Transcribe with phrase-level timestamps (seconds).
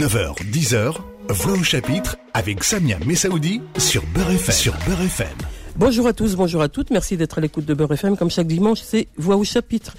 [0.00, 0.94] 9h, 10h,
[1.28, 4.54] Voix au chapitre avec Samia Messaoudi sur Beurre FM.
[4.54, 5.26] Sur Beurre FM.
[5.76, 6.90] Bonjour à tous, bonjour à toutes.
[6.90, 8.16] Merci d'être à l'écoute de Beurre FM.
[8.16, 9.94] Comme chaque dimanche, c'est Voix au chapitre.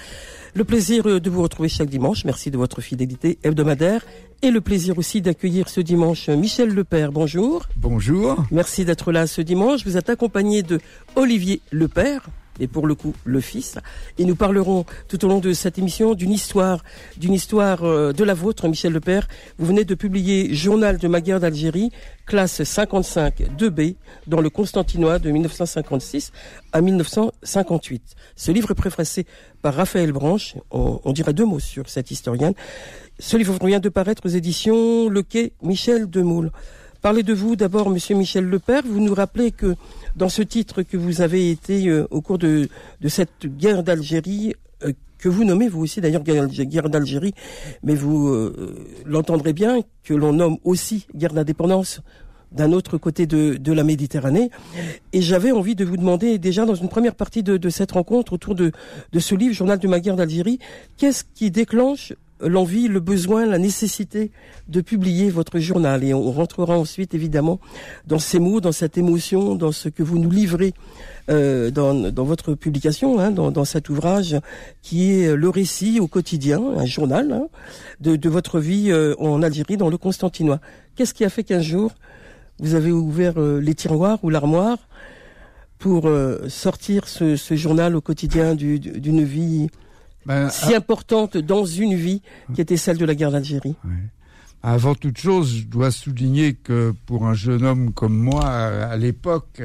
[0.55, 2.25] Le plaisir de vous retrouver chaque dimanche.
[2.25, 4.03] Merci de votre fidélité hebdomadaire.
[4.41, 7.11] Et le plaisir aussi d'accueillir ce dimanche Michel Lepère.
[7.11, 7.67] Bonjour.
[7.75, 8.43] Bonjour.
[8.49, 9.85] Merci d'être là ce dimanche.
[9.85, 10.79] Vous êtes accompagné de
[11.15, 12.23] Olivier Lepère
[12.59, 13.77] et pour le coup le fils.
[14.17, 16.83] Et nous parlerons tout au long de cette émission d'une histoire,
[17.17, 19.27] d'une histoire euh, de la vôtre, Michel Lepère.
[19.57, 21.91] Vous venez de publier Journal de ma guerre d'Algérie,
[22.25, 23.95] classe 55 2B,
[24.27, 26.31] dans le Constantinois de 1956
[26.71, 28.15] à 1958.
[28.35, 29.25] Ce livre est préfacé
[29.61, 30.55] par Raphaël Branche.
[30.71, 32.53] On, on dirait deux mots sur cette historienne.
[33.19, 36.51] Ce livre vient de paraître aux éditions Le Quai Michel Demoule.
[37.01, 38.83] Parlez de vous d'abord, Monsieur Michel Lepère.
[38.85, 39.75] Vous nous rappelez que
[40.15, 42.69] dans ce titre que vous avez été euh, au cours de,
[43.01, 47.33] de cette guerre d'Algérie, euh, que vous nommez vous aussi d'ailleurs guerre d'Algérie,
[47.81, 52.01] mais vous euh, l'entendrez bien que l'on nomme aussi guerre d'indépendance
[52.51, 54.51] d'un autre côté de, de, la Méditerranée.
[55.11, 58.33] Et j'avais envie de vous demander déjà dans une première partie de, de cette rencontre
[58.33, 58.73] autour de,
[59.11, 60.59] de ce livre, Journal de ma guerre d'Algérie,
[60.97, 62.13] qu'est-ce qui déclenche
[62.43, 64.31] l'envie, le besoin, la nécessité
[64.67, 66.03] de publier votre journal.
[66.03, 67.59] Et on rentrera ensuite, évidemment,
[68.07, 70.73] dans ces mots, dans cette émotion, dans ce que vous nous livrez
[71.29, 74.37] euh, dans, dans, votre publication, hein, dans, dans, cet ouvrage
[74.81, 77.47] qui est le récit au quotidien, un journal hein,
[77.99, 80.59] de, de, votre vie euh, en Algérie, dans le Constantinois.
[80.95, 81.91] Qu'est-ce qui a fait qu'un jour,
[82.59, 84.77] vous avez ouvert euh, les tiroirs ou l'armoire
[85.77, 86.07] pour
[86.47, 89.67] sortir ce, ce, journal au quotidien d'une vie
[90.25, 92.21] ben, si importante dans une vie
[92.53, 93.75] qui était celle de la guerre d'Algérie.
[93.85, 93.91] Oui.
[94.63, 99.63] Avant toute chose, je dois souligner que pour un jeune homme comme moi, à l'époque,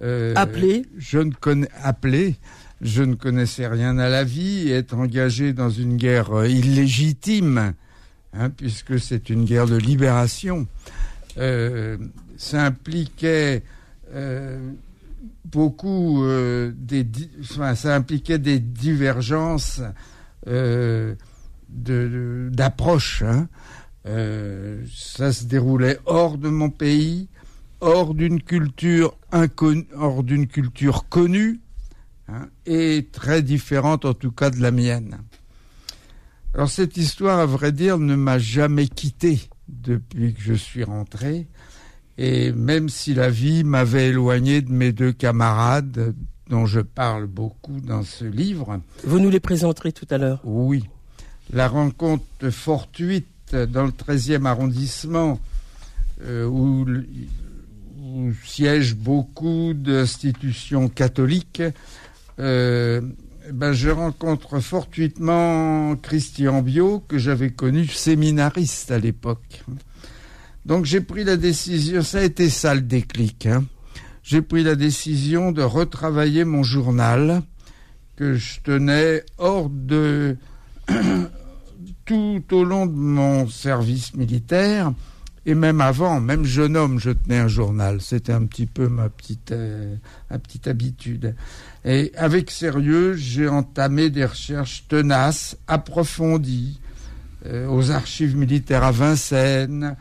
[0.00, 2.36] euh, appelé, je ne connais appelé,
[2.80, 7.74] je ne connaissais rien à la vie, être engagé dans une guerre euh, illégitime,
[8.32, 10.66] hein, puisque c'est une guerre de libération,
[11.36, 11.98] euh,
[12.38, 13.62] ça impliquait
[14.14, 14.58] euh,
[15.50, 17.06] beaucoup euh, des
[17.44, 19.82] ça impliquait des divergences
[20.46, 21.14] euh,
[21.68, 23.48] d'approche hein.
[24.06, 27.28] euh, ça se déroulait hors de mon pays
[27.80, 31.60] hors d'une culture inconnue hors d'une culture connue
[32.28, 35.18] hein, et très différente en tout cas de la mienne
[36.54, 41.46] alors cette histoire à vrai dire ne m'a jamais quitté depuis que je suis rentré
[42.20, 46.14] et même si la vie m'avait éloigné de mes deux camarades
[46.50, 48.78] dont je parle beaucoup dans ce livre.
[49.04, 50.42] Vous nous les présenterez tout à l'heure.
[50.44, 50.84] Oui.
[51.50, 55.40] La rencontre fortuite dans le 13e arrondissement
[56.22, 56.86] euh, où,
[58.02, 61.62] où, siègent beaucoup d'institutions catholiques,
[62.38, 63.00] euh,
[63.50, 69.64] ben je rencontre fortuitement Christian Bio, que j'avais connu séminariste à l'époque.
[70.66, 73.64] Donc j'ai pris la décision, ça a été ça le déclic, hein.
[74.22, 77.42] j'ai pris la décision de retravailler mon journal
[78.16, 80.36] que je tenais hors de
[82.04, 84.92] tout au long de mon service militaire
[85.46, 88.00] et même avant, même jeune homme, je tenais un journal.
[88.00, 89.96] C'était un petit peu ma petite, euh,
[90.30, 91.34] ma petite habitude.
[91.84, 96.78] Et avec sérieux, j'ai entamé des recherches tenaces, approfondies,
[97.46, 99.96] euh, aux archives militaires à Vincennes,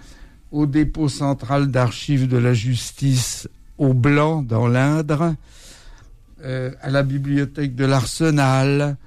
[0.51, 5.35] au dépôt central d'archives de la justice au Blanc dans l'Indre,
[6.43, 8.97] euh, à la bibliothèque de l'Arsenal,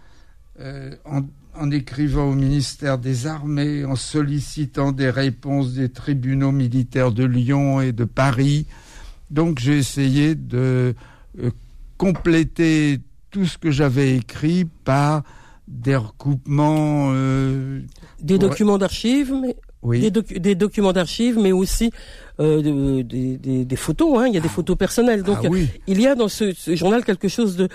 [0.61, 1.23] euh, en,
[1.59, 7.81] en, écrivant au ministère des Armées, en sollicitant des réponses des tribunaux militaires de Lyon
[7.81, 8.67] et de Paris.
[9.31, 10.95] Donc j'ai essayé de
[11.39, 11.51] euh,
[11.97, 15.23] compléter tout ce que j'avais écrit par
[15.67, 17.13] des recoupements.
[18.21, 20.01] Des documents d'archives, mais oui.
[20.01, 21.91] des, doc des, documents d'archives, mais aussi
[22.41, 24.19] euh, des, des, des, photos.
[24.19, 24.27] Hein.
[24.29, 24.55] Il y a des ah.
[24.55, 25.23] photos personnelles.
[25.23, 25.69] Donc, ah oui.
[25.87, 27.69] il y a dans ce, ce, journal quelque chose de,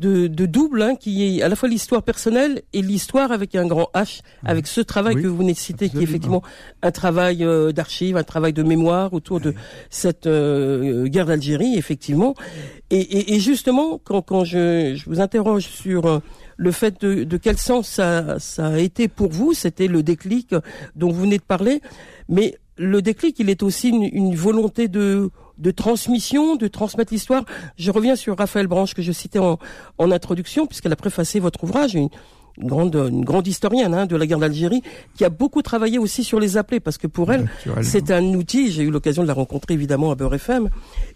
[0.00, 3.66] de, de double, hein, qui est à la fois l'histoire personnelle et l'histoire avec un
[3.66, 5.92] grand H, avec ce travail oui, que vous venez de citer, absolument.
[5.92, 6.42] qui est effectivement
[6.82, 9.42] un travail euh, d'archives, un travail de mémoire autour oui.
[9.42, 9.54] de
[9.90, 12.34] cette euh, guerre d'Algérie, effectivement.
[12.90, 16.18] Et, et, et, justement, quand, quand je, je vous interroge sur euh,
[16.56, 20.54] le fait de, de quel sens ça, ça, a été pour vous, c'était le déclic
[20.96, 21.82] dont vous venez de parler,
[22.28, 25.30] mais le déclic, il est aussi une, une volonté de,
[25.60, 27.44] de transmission, de transmettre l'histoire.
[27.76, 29.58] Je reviens sur Raphaël Branche que je citais en,
[29.98, 32.08] en introduction, puisqu'elle a préfacé votre ouvrage, une,
[32.58, 34.82] une grande, une grande historienne hein, de la guerre d'Algérie,
[35.16, 37.48] qui a beaucoup travaillé aussi sur les appelés, parce que pour elle,
[37.82, 38.70] c'est un outil.
[38.70, 40.70] J'ai eu l'occasion de la rencontrer évidemment à Beurre FM,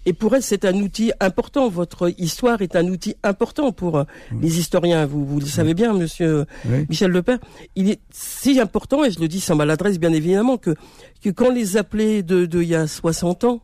[0.05, 1.69] et pour elle, c'est un outil important.
[1.69, 4.05] Votre histoire est un outil important pour euh,
[4.41, 5.07] les historiens.
[5.07, 6.45] Vous, vous le savez bien, Monsieur
[6.89, 7.39] Michel Lepère.
[7.77, 10.75] Il est si important, et je le dis sans maladresse, bien évidemment, que
[11.23, 13.63] que quand les appelés de, de il y a 60 ans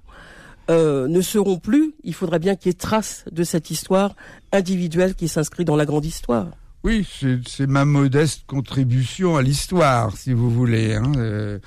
[0.69, 4.15] euh, ne seront plus, il faudrait bien qu'il y ait trace de cette histoire
[4.53, 6.49] individuelle qui s'inscrit dans la grande histoire.
[6.83, 7.07] Oui,
[7.47, 10.95] c'est ma modeste contribution à l'histoire, si vous voulez.
[10.95, 11.13] Hein.
[11.17, 11.59] Euh,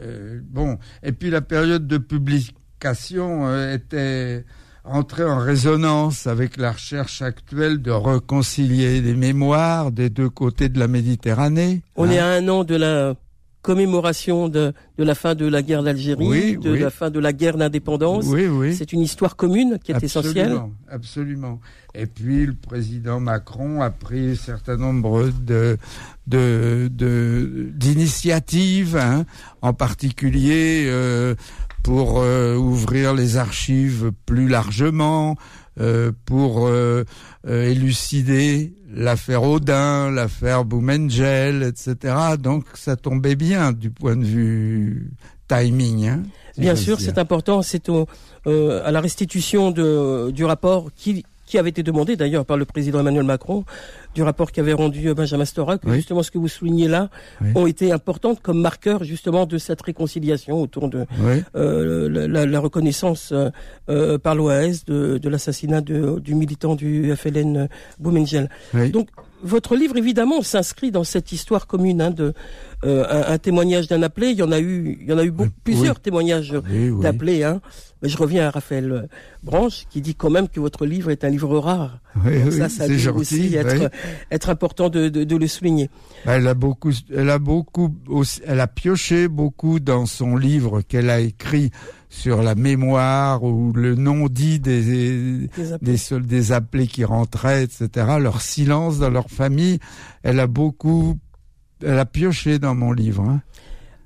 [0.00, 4.44] euh, bon, et puis la période de publication était
[4.84, 10.78] entrée en résonance avec la recherche actuelle de réconcilier les mémoires des deux côtés de
[10.78, 11.82] la Méditerranée.
[11.96, 12.26] On est hein.
[12.26, 13.14] à un an de la
[13.62, 17.56] commémoration de, de la fin de la guerre d'Algérie, de la fin de la guerre
[17.56, 18.26] d'indépendance.
[18.26, 18.74] Oui, oui.
[18.74, 20.60] C'est une histoire commune qui est essentielle.
[20.90, 21.60] Absolument.
[21.94, 25.78] Et puis le président Macron a pris un certain nombre de
[26.26, 26.90] de
[27.72, 29.24] d'initiatives, hein,
[29.60, 31.34] en particulier euh,
[31.82, 35.36] pour euh, ouvrir les archives plus largement,
[35.80, 37.04] euh, pour euh,
[37.46, 42.14] euh, élucider l'affaire Audin, l'affaire Boumengel, etc.
[42.38, 45.12] Donc ça tombait bien du point de vue
[45.48, 46.08] timing.
[46.08, 46.22] Hein,
[46.58, 47.62] bien sûr, c'est important.
[47.62, 52.64] C'est à la restitution de, du rapport qui qui avait été demandé d'ailleurs par le
[52.64, 53.66] président Emmanuel Macron,
[54.14, 57.10] du rapport qu'avait rendu euh, Benjamin Stora, que justement ce que vous soulignez là
[57.54, 61.04] ont été importantes comme marqueurs justement de cette réconciliation autour de
[61.54, 67.68] euh, la, la, reconnaissance euh, par l'OAS de, de l'assassinat du militant du FLN
[67.98, 68.48] Boumengel.
[68.90, 69.08] Donc
[69.42, 72.32] votre livre, évidemment, s'inscrit dans cette histoire commune hein, de
[72.84, 74.28] euh, un, témoignage d'un appelé.
[74.30, 76.54] Il y en a eu, il y en a eu beaucoup, plusieurs témoignages
[77.00, 77.44] d'appelés.
[77.44, 77.60] Hein.
[78.02, 79.08] Mais je reviens à Raphaël
[79.44, 82.00] Branche qui dit quand même que votre livre est un livre rare.
[82.50, 83.90] ça, ça doit aussi être,
[84.30, 85.88] être important de, de, de, le souligner.
[86.26, 87.94] Elle a beaucoup, elle a beaucoup,
[88.44, 91.70] elle a pioché beaucoup dans son livre qu'elle a écrit
[92.12, 95.48] sur la mémoire ou le nom dit des
[95.80, 97.88] des, des, appelés qui rentraient, etc.
[98.20, 99.78] Leur silence dans leur famille,
[100.22, 101.18] elle a beaucoup,
[101.84, 103.22] elle a pioché dans mon livre.
[103.22, 103.40] Hein.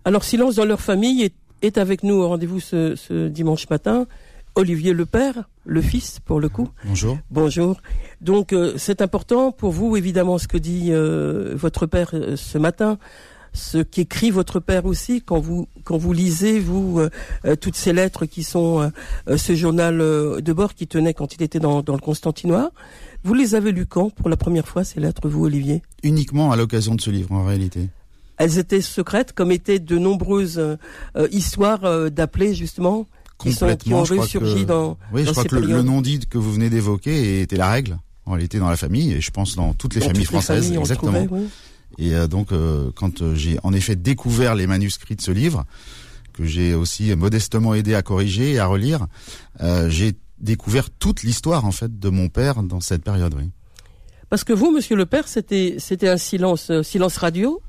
[0.04, 4.06] Alors silence dans leur famille est, est avec nous au rendez-vous ce, ce dimanche matin.
[4.54, 6.68] Olivier le père, le fils pour le coup.
[6.86, 7.18] Bonjour.
[7.30, 7.76] Bonjour.
[8.22, 12.56] Donc euh, c'est important pour vous évidemment ce que dit euh, votre père euh, ce
[12.56, 12.98] matin
[13.56, 17.10] ce qu'écrit votre père aussi quand vous quand vous lisez vous euh,
[17.46, 18.90] euh, toutes ces lettres qui sont
[19.28, 22.70] euh, ce journal de bord qui tenait quand il était dans, dans le Constantinois.
[23.26, 25.82] Vous les avez lues quand pour la première fois ces lettres vous Olivier?
[26.02, 27.88] Uniquement à l'occasion de ce livre en réalité.
[28.38, 30.62] Elles étaient secrètes comme étaient de nombreuses
[31.32, 33.06] histoires d'appelés justement
[33.38, 36.52] qui, sont, qui ont ressurgi dans Oui, je crois que le, nom dit que vous
[36.52, 39.94] venez d'évoquer était la règle en réalité dans la famille et je pense dans toutes
[39.94, 41.26] les familles françaises exactement.
[41.98, 45.64] Et euh, donc, euh, quand euh, j'ai en effet découvert les manuscrits de ce livre,
[46.32, 49.06] que j'ai aussi modestement aidé à corriger et à relire,
[49.88, 53.34] j'ai découvert toute l'histoire en fait de mon père dans cette période.
[53.36, 53.50] Oui.
[54.28, 57.62] Parce que vous, Monsieur le Père, c'était c'était un silence silence radio,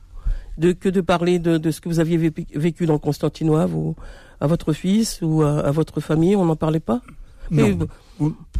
[0.57, 2.17] de que de parler de, de ce que vous aviez
[2.55, 3.95] vécu dans Constantinois, vous,
[4.39, 7.01] à votre fils ou à, votre famille, on n'en parlait pas?
[7.51, 7.87] Non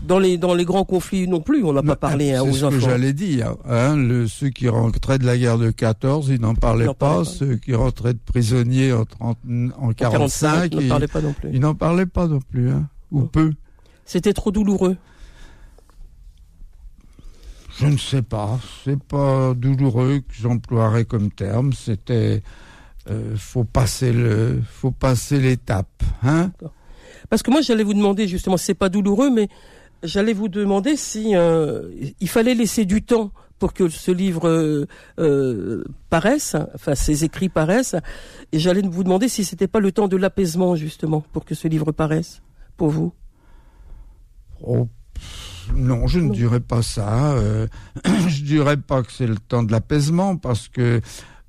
[0.05, 2.69] dans les dans les grands conflits non plus, on n'a pas parlé hein, aux enfants.
[2.71, 3.55] C'est ce que j'allais dire.
[3.67, 7.23] Hein, le, ceux qui rentraient de la guerre de 14, ils n'en parlaient pas.
[7.23, 9.37] Ceux qui rentraient de prisonniers en, 30,
[9.79, 11.49] en 45, ils n'en parlaient pas non plus.
[11.53, 13.53] Ils n'en parlaient pas non plus, hein, ou peu.
[14.07, 14.97] C'était trop douloureux.
[17.77, 18.59] Je ne sais pas.
[18.83, 21.73] C'est pas douloureux que j'emploierais comme terme.
[21.73, 22.41] C'était
[23.09, 26.51] euh, faut passer le, faut passer l'étape, hein.
[27.29, 29.47] Parce que moi, j'allais vous demander, justement, c'est pas douloureux, mais
[30.03, 31.89] j'allais vous demander si euh,
[32.19, 37.95] il fallait laisser du temps pour que ce livre euh, paraisse, enfin ces écrits paraissent,
[38.51, 41.67] et j'allais vous demander si c'était pas le temps de l'apaisement justement pour que ce
[41.67, 42.41] livre paraisse
[42.75, 43.13] pour vous.
[44.61, 44.87] Oh,
[45.75, 47.31] non, je ne dirais pas ça.
[47.33, 47.67] Euh,
[48.27, 51.01] je dirais pas que c'est le temps de l'apaisement parce que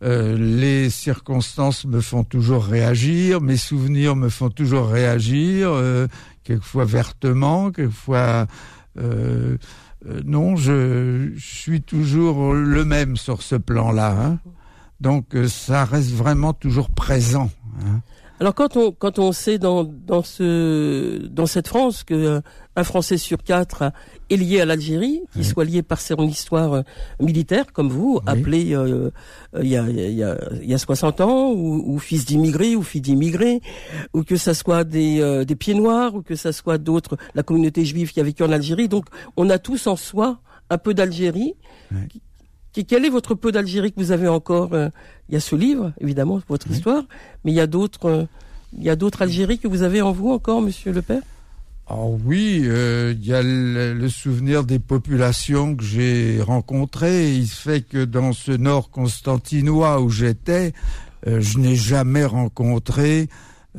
[0.05, 6.07] euh, les circonstances me font toujours réagir, mes souvenirs me font toujours réagir, euh,
[6.45, 8.47] quelquefois vertement, quelquefois
[8.97, 9.57] euh,
[10.25, 14.17] non, je, suis toujours le même sur ce plan-là.
[14.21, 14.39] Hein.
[15.01, 17.51] Donc ça reste vraiment toujours présent.
[17.85, 18.01] Hein.
[18.41, 22.41] Alors quand on quand on sait dans dans ce dans cette France que euh,
[22.77, 23.91] un Français sur quatre
[24.31, 26.83] est lié à l'Algérie, qu'il soit lié par son histoire euh,
[27.21, 29.11] militaire comme vous, appelé euh,
[29.61, 32.77] il y a il y a il y a 60 ans ou, ou fils d'immigrés
[32.77, 33.61] ou fille d'immigrés
[34.15, 37.85] ou que ça soit des des pieds noirs ou que ça soit d'autres la communauté
[37.85, 38.89] juive qui a vécu en Algérie.
[38.89, 40.41] Donc on a tous en soi
[40.71, 41.55] un peu d'Algérie
[42.85, 46.41] Quel est votre peu d'Algérie que vous avez encore Il y a ce livre, évidemment,
[46.49, 47.05] votre histoire,
[47.45, 48.27] mais il y a d'autres,
[48.77, 51.23] il y a d'autres Algéries que vous avez en vous encore, Monsieur le Père?
[51.91, 57.33] Oh oui, il y a le, souvenir des populations que j'ai rencontrées.
[57.35, 60.75] Il fait que dans ce nord constantinois où j'étais,
[61.27, 63.29] je n'ai jamais rencontré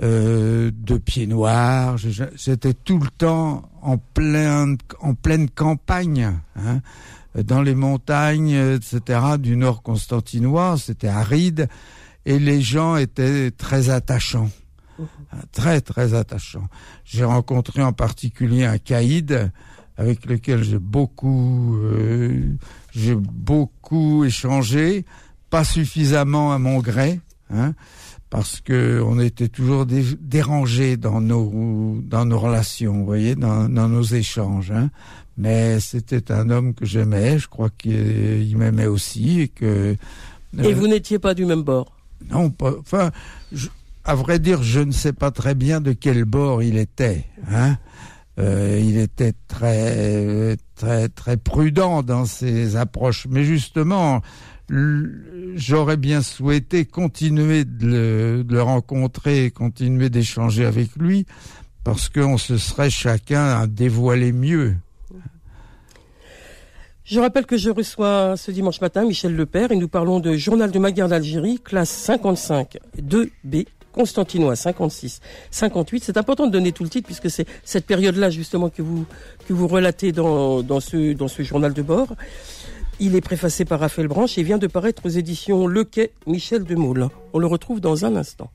[0.02, 1.98] euh, de pieds noirs.
[1.98, 6.80] J'étais tout le temps en plein, en pleine campagne, hein,
[7.36, 9.20] dans les montagnes, etc.
[9.40, 10.78] du nord constantinois.
[10.78, 11.68] C'était aride
[12.26, 14.50] et les gens étaient très attachants,
[14.98, 15.04] mmh.
[15.52, 16.68] très très attachants.
[17.06, 19.52] J'ai rencontré en particulier un caïd
[19.98, 22.56] avec lequel j'ai beaucoup, euh,
[22.92, 25.06] j'ai beaucoup échangé,
[25.50, 27.20] pas suffisamment à mon gré.
[27.52, 27.74] Hein,
[28.30, 33.90] parce que on était toujours dérangés dans nos dans nos relations, vous voyez, dans, dans
[33.90, 34.72] nos échanges.
[34.72, 34.92] Hein.
[35.40, 39.96] Mais c'était un homme que j'aimais, je crois qu'il m'aimait aussi et que.
[40.62, 41.96] et euh, vous n'étiez pas du même bord?
[42.30, 42.74] Non, pas.
[42.78, 43.12] Enfin,
[44.04, 47.24] à vrai dire, je ne sais pas très bien de quel bord il était.
[47.50, 47.78] Hein.
[48.38, 54.22] Euh, il était très très très prudent dans ses approches, mais justement,
[55.56, 61.26] j'aurais bien souhaité continuer de le, rencontrer, continuer d'échanger avec lui,
[61.86, 64.76] parce qu'on se serait chacun dévoilé mieux.
[67.10, 70.70] Je rappelle que je reçois ce dimanche matin Michel Lepère et nous parlons de Journal
[70.70, 76.04] de ma guerre d'Algérie, classe 55, 2B, Constantinois 56, 58.
[76.04, 80.12] C'est important de donner tout le titre puisque c'est cette période-là justement que vous relatez
[80.12, 82.14] dans, ce dans ce journal de bord.
[83.00, 86.64] Il est préfacé par Raphaël Branche et vient de paraître aux éditions Le Quai Michel
[86.64, 87.08] de Moule.
[87.34, 88.52] On le retrouve dans un instant.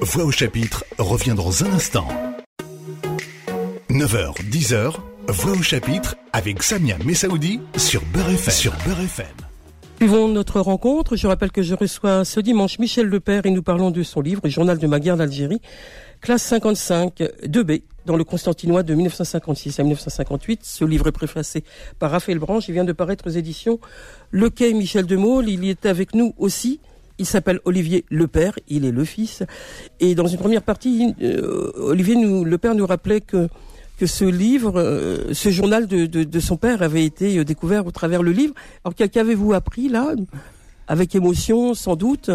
[0.00, 2.08] Voix au chapitre revient dans un instant.
[3.90, 4.94] 9h, 10h,
[5.28, 8.52] Voix au chapitre avec Samia Messaoudi sur Beurre FM.
[8.52, 9.26] Sur Beurre FM.
[9.96, 11.16] Suivons notre rencontre.
[11.16, 14.46] Je rappelle que je reçois ce dimanche Michel Lepère et nous parlons de son livre
[14.48, 15.60] Journal de ma guerre d'Algérie,
[16.20, 20.60] classe 55 2B dans le Constantinois de 1956 à 1958.
[20.62, 21.64] Ce livre est préfacé
[21.98, 22.68] par Raphaël Branche.
[22.68, 23.80] Il vient de paraître aux éditions
[24.30, 25.48] Le Quai Michel de Maule.
[25.48, 26.80] Il y était avec nous aussi.
[27.18, 29.42] Il s'appelle Olivier Le Père, il est le fils.
[30.00, 33.48] Et dans une première partie, euh, Olivier nous, Le Père nous rappelait que
[33.98, 37.86] que ce livre, euh, ce journal de, de, de, son père avait été euh, découvert
[37.86, 38.54] au travers le livre.
[38.84, 40.14] Alors qu'avez-vous appris là,
[40.88, 42.30] avec émotion sans doute,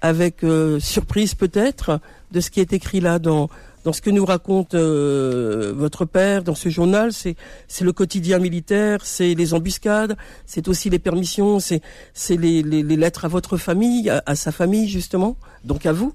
[0.00, 0.44] avec
[0.78, 2.00] surprise peut-être,
[2.30, 3.48] de ce qui est écrit là dans
[3.86, 7.36] dans ce que nous raconte euh, votre père dans ce journal, c'est
[7.80, 11.80] le quotidien militaire, c'est les embuscades, c'est aussi les permissions, c'est
[12.28, 16.12] les, les, les, lettres à votre famille, à, sa famille justement, donc à vous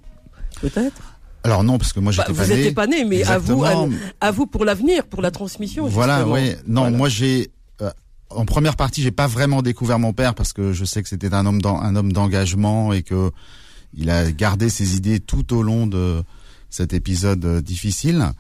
[0.60, 1.11] peut-être?
[1.44, 2.50] Alors non, parce que moi j'étais bah, pas né.
[2.50, 3.64] Vous n'étiez pas né, mais à vous,
[4.20, 5.88] à, vous pour l'avenir, pour la transmission.
[5.88, 6.56] Voilà, oui.
[6.68, 7.92] Non, moi j'ai euh,
[8.30, 11.34] en première partie, j'ai pas vraiment découvert mon père parce que je sais que c'était
[11.34, 13.32] un homme un homme d'engagement et que
[13.94, 16.24] il a gardé ses idées tout au long de
[16.70, 18.32] cet épisode euh, difficile.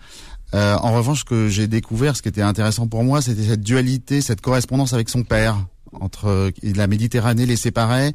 [0.53, 3.61] Euh, en revanche, ce que j'ai découvert, ce qui était intéressant pour moi, c'était cette
[3.61, 5.57] dualité, cette correspondance avec son père,
[5.93, 8.13] entre euh, la Méditerranée les séparait,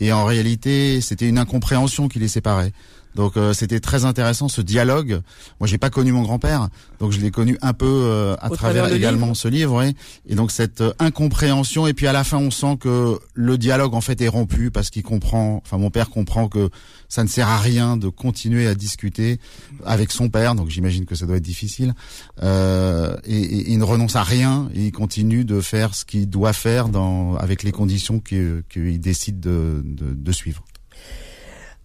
[0.00, 2.72] et en réalité, c'était une incompréhension qui les séparait.
[3.14, 5.20] Donc euh, c'était très intéressant ce dialogue.
[5.60, 6.68] Moi j'ai pas connu mon grand-père,
[6.98, 9.84] donc je l'ai connu un peu euh, à travers, également ce livre.
[10.26, 13.94] Et donc cette euh, incompréhension et puis à la fin on sent que le dialogue
[13.94, 16.70] en fait est rompu parce qu'il comprend, enfin mon père comprend que
[17.08, 19.38] ça ne sert à rien de continuer à discuter
[19.84, 20.54] avec son père.
[20.54, 21.94] Donc j'imagine que ça doit être difficile.
[22.42, 24.68] et, et, il ne renonce à rien.
[24.74, 29.38] Et il continue de faire ce qu'il doit faire dans avec les conditions qu'il décide
[29.38, 30.64] de, de, de suivre.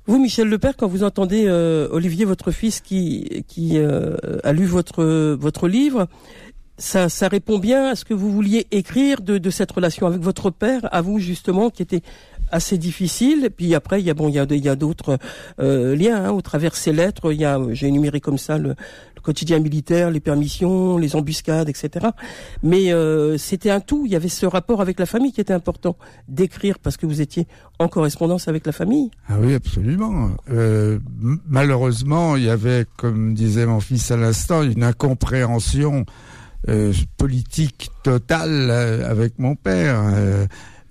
[0.10, 4.66] Vous, Michel Lepère, quand vous entendez euh, Olivier, votre fils, qui, qui euh, a lu
[4.66, 5.04] votre,
[5.36, 6.08] votre livre,
[6.80, 10.22] ça, ça répond bien à ce que vous vouliez écrire de, de cette relation avec
[10.22, 12.02] votre père, à vous justement, qui était
[12.52, 13.50] assez difficile.
[13.56, 15.20] Puis après, il y a bon, il y a, il y a d'autres
[15.60, 17.32] euh, liens hein, au travers ces lettres.
[17.32, 18.76] Il y a, j'ai énuméré comme ça le,
[19.20, 22.08] le, quotidien militaire, les permissions, les embuscades, etc.
[22.64, 24.04] Mais euh, c'était un tout.
[24.06, 25.98] Il y avait ce rapport avec la famille qui était important
[26.28, 27.48] d'écrire parce que vous étiez
[27.80, 29.12] en correspondance avec la famille.
[29.28, 30.32] Ah oui, absolument.
[30.52, 31.00] Euh,
[31.48, 36.06] malheureusement, il y avait, comme disait mon fils à l'instant, une incompréhension.
[36.68, 40.02] Euh, politique totale euh, avec mon père.
[40.14, 40.46] Euh,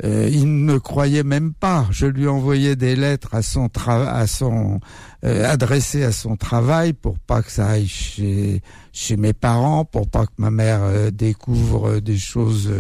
[0.05, 1.87] euh, il ne croyait même pas.
[1.91, 4.81] Je lui envoyais des lettres à son à son
[5.25, 10.09] euh, adressées à son travail pour pas que ça aille chez chez mes parents, pour
[10.09, 12.73] pas que ma mère euh, découvre des choses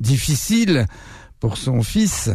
[0.00, 0.86] difficiles
[1.40, 2.30] pour son fils.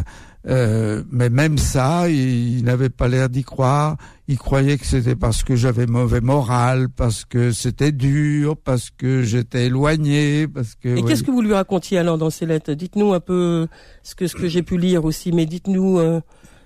[0.46, 3.96] Euh, mais même ça, il, n'avait pas l'air d'y croire.
[4.26, 9.22] Il croyait que c'était parce que j'avais mauvais moral, parce que c'était dur, parce que
[9.22, 10.96] j'étais éloigné, parce que.
[10.96, 12.72] Et qu'est-ce que vous lui racontiez alors dans ces lettres?
[12.72, 13.68] Dites-nous un peu
[14.02, 16.20] ce que ce que j'ai pu lire aussi, mais dites-nous euh,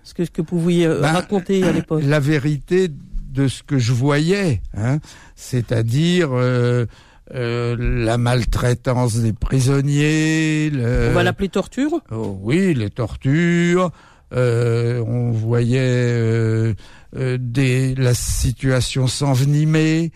[0.04, 2.02] ce que ce que vous pouviez euh, ben, raconter à l'époque.
[2.06, 4.98] La vérité de ce que je voyais, hein,
[5.34, 6.28] c'est-à-dire.
[6.32, 6.86] Euh,
[7.34, 10.70] euh, la maltraitance des prisonniers.
[10.74, 12.02] On va l'appeler torture?
[12.10, 13.90] Oh, Oui, les tortures.
[14.34, 16.74] Euh, on voyait euh,
[17.14, 20.12] des, la situation s'envenimer.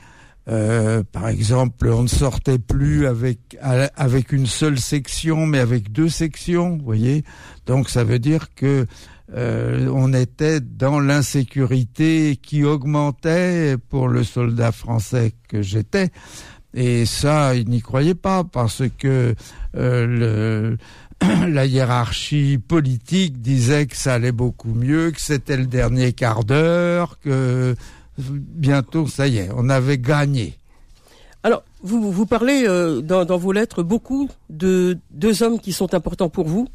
[0.47, 6.77] par exemple, on ne sortait plus avec avec une seule section, mais avec deux sections.
[6.77, 7.25] Vous voyez,
[7.65, 8.87] donc ça veut dire que
[9.35, 16.11] on était dans l'insécurité qui augmentait pour le soldat français que j'étais.
[16.75, 19.35] Et ça, il n'y croyait pas parce que
[19.77, 20.77] euh,
[21.49, 27.19] la hiérarchie politique disait que ça allait beaucoup mieux, que c'était le dernier quart d'heure,
[27.21, 27.75] que
[28.19, 30.59] bientôt, ça y est, on avait gagné.
[31.43, 36.47] Alors, vous, parlez euh, dans, vos lettres beaucoup de deux hommes qui sont importants pour
[36.49, 36.69] vous,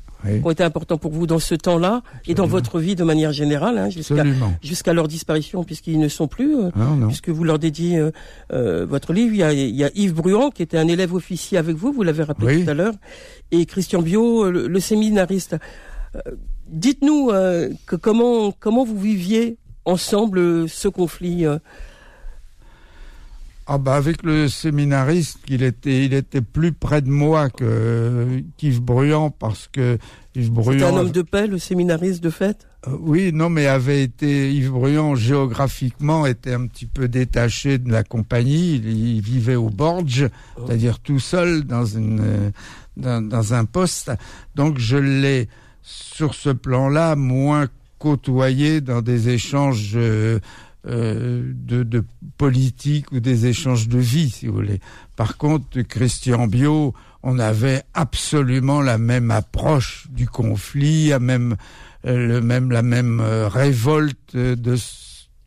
[0.44, 3.78] ont été importants pour vous dans ce temps-là et dans votre vie de manière générale,
[3.78, 4.24] hein, jusqu'à
[4.62, 6.70] jusqu'à leur disparition, puisqu'ils ne sont plus, euh,
[7.08, 8.12] puisque vous leur dédiez euh,
[8.52, 9.34] euh, votre livre.
[9.34, 11.92] Il y, a, il y, a, Yves Bruand, qui était un élève officier avec vous,
[11.92, 12.94] vous l'avez rappelé tout à l'heure,
[13.52, 15.56] et Christian Bio, le, séminariste.
[16.68, 17.32] Dites-nous
[18.02, 21.46] comment comment vous viviez ensemble ce conflit
[23.66, 28.82] ah bah avec le séminariste, il était, il était plus près de moi que qu'Yves
[28.82, 29.98] Bruyant parce que
[30.36, 30.88] Yves Bruyant.
[30.88, 32.68] C'était un homme de paix, le séminariste de fait?
[32.88, 37.90] Euh, oui, non, mais avait été Yves Bruyant géographiquement était un petit peu détaché de
[37.90, 38.76] la compagnie.
[38.76, 40.64] Il, vivait au Borge, oh.
[40.66, 42.52] c'est-à-dire tout seul dans une
[42.98, 44.12] dans, dans un poste.
[44.56, 45.48] Donc je l'ai
[45.84, 47.68] sur ce plan-là moins
[47.98, 49.94] côtoyé dans des échanges.
[49.96, 50.40] Euh,
[50.86, 52.04] euh, de, de,
[52.38, 54.82] politique ou des échanges de vie, si vous voulez.
[55.16, 61.56] Par contre, Christian Bio, on avait absolument la même approche du conflit, la même,
[62.06, 64.76] euh, le même, la même euh, révolte de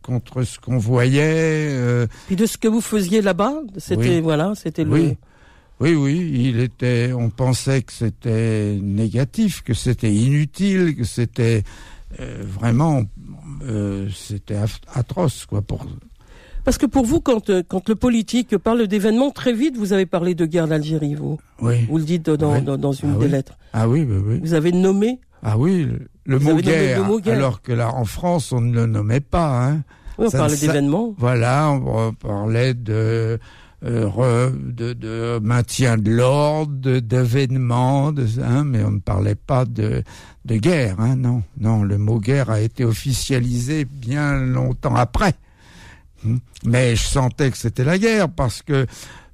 [0.00, 2.06] contre ce qu'on voyait.
[2.28, 5.18] Puis de ce que vous faisiez là-bas, c'était voilà, c'était oui.
[5.80, 7.12] Oui, oui, il était.
[7.12, 11.62] On pensait que c'était négatif, que c'était inutile, que c'était
[12.18, 13.02] vraiment
[13.64, 14.56] euh, c'était
[14.94, 15.62] atroce, quoi.
[15.62, 15.86] Pour...
[16.64, 20.06] Parce que pour vous, quand, euh, quand le politique parle d'événements, très vite, vous avez
[20.06, 21.38] parlé de guerre d'Algérie, vous.
[21.60, 21.86] Oui.
[21.88, 23.58] Vous le dites dans, dans, une ah des lettres.
[23.72, 24.40] Ah oui, oui, oui.
[24.40, 25.88] Vous avez nommé Ah oui,
[26.24, 29.68] le, mot guerre, alors que là, en France, on ne le nommait pas.
[29.68, 29.82] Hein.
[30.18, 31.14] Oui, on parlait d'événements.
[31.18, 33.38] Voilà, on parlait de
[33.84, 38.08] euh, de, de, maintien de l'ordre, d'événements,
[38.42, 40.02] hein, mais on ne parlait pas de,
[40.46, 40.98] de guerre.
[40.98, 45.34] Hein, non, non, le mot guerre a été officialisé bien longtemps après.
[46.24, 46.38] Hmm.
[46.64, 48.86] Mais je sentais que c'était la guerre parce que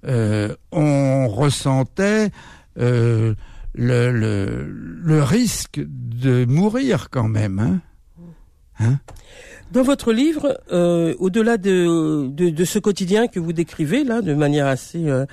[0.07, 2.31] euh, on ressentait
[2.79, 3.35] euh,
[3.75, 7.61] le, le, le, risque de mourir quand même.
[7.61, 7.81] Hein,
[8.83, 8.99] hein
[9.73, 14.35] dans votre livre, euh, au-delà de, de, de, ce quotidien que vous décrivez là, de
[14.35, 15.25] manière assez, euh,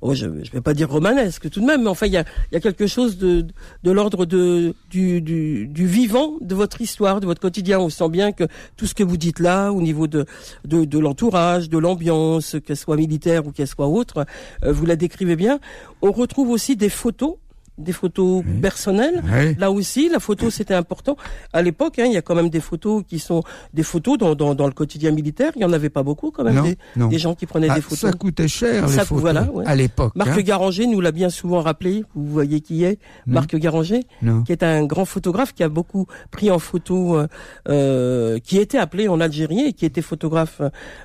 [0.00, 2.24] oh, je ne vais pas dire romanesque tout de même, mais enfin il y a,
[2.52, 3.44] y a quelque chose de,
[3.82, 7.80] de l'ordre de du, du, du, vivant de votre histoire, de votre quotidien.
[7.80, 8.44] On sent bien que
[8.76, 10.24] tout ce que vous dites là, au niveau de
[10.64, 14.24] de, de l'entourage, de l'ambiance, qu'elle soit militaire ou qu'elle soit autre,
[14.64, 15.58] euh, vous la décrivez bien.
[16.00, 17.34] On retrouve aussi des photos
[17.80, 19.22] des photos personnelles.
[19.58, 21.16] Là aussi, la photo c'était important.
[21.52, 23.42] À l'époque, hein, il y a quand même des photos qui sont
[23.74, 25.52] des photos dans, dans, dans le quotidien militaire.
[25.56, 28.10] Il y en avait pas beaucoup quand même des, gens qui prenaient ah, des photos.
[28.10, 30.14] Ça coûtait cher les photos voilà, à l'époque.
[30.14, 30.40] Marc hein.
[30.40, 32.04] Garanger nous l'a bien souvent rappelé.
[32.14, 34.00] Vous voyez qui est Marc Garanger,
[34.44, 37.26] qui est un grand photographe qui a beaucoup pris en photo, euh,
[37.68, 40.60] euh qui était appelé en Algérie et qui était photographe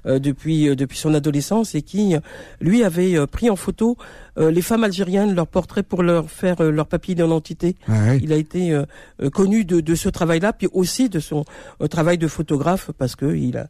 [0.06, 2.16] euh, depuis euh, depuis son adolescence et qui
[2.60, 3.98] lui avait pris en photo
[4.38, 7.76] les femmes algériennes, leurs portraits pour leur faire euh, leur papier d'identité.
[8.22, 8.86] Il a été euh,
[9.22, 11.46] euh, connu de, de ce travail-là, puis aussi de son
[11.90, 13.68] travail de photographe, parce que il a,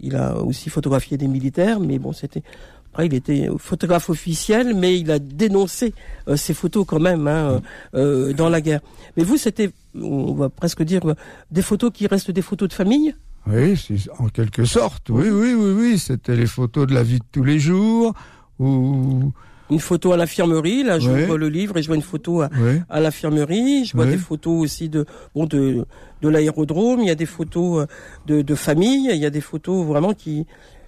[0.00, 2.42] il a aussi photographié des militaires, mais bon, c'était
[2.90, 5.92] après, il était photographe officiel, mais il a dénoncé
[6.36, 7.60] ces photos quand même hein,
[7.92, 8.80] dans la guerre.
[9.16, 11.02] Mais vous, c'était, on va presque dire,
[11.50, 13.14] des photos qui restent des photos de famille?
[13.46, 13.78] Oui,
[14.18, 15.10] en quelque sorte.
[15.10, 15.98] Oui, oui, oui, oui.
[15.98, 18.14] C'était les photos de la vie de tous les jours,
[18.58, 19.32] ou
[19.70, 20.82] une photo à l'infirmerie.
[20.82, 22.50] Là, j'ouvre le livre et je vois une photo à,
[22.88, 23.84] à l'infirmerie.
[23.84, 25.84] Je vois des photos aussi de bon de
[26.22, 27.00] de l'aérodrome.
[27.00, 27.86] Il y a des photos euh,
[28.26, 29.08] de, de famille.
[29.12, 30.46] Il y a des photos vraiment qui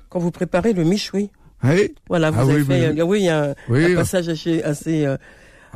[0.09, 1.31] quand vous préparez le miche, oui.
[2.09, 3.03] Voilà, vous ah avez fait.
[3.03, 5.17] Oui, il y a un, passage assez assez, euh,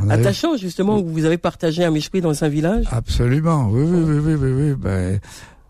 [0.09, 2.87] attachant justement où vous avez partagé un esprit dans un village.
[2.90, 4.53] Absolument, oui, oui, oui, oui, oui.
[4.53, 4.75] oui.
[4.77, 5.21] Ben,